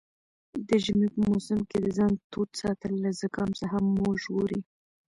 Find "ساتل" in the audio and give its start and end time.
2.61-2.93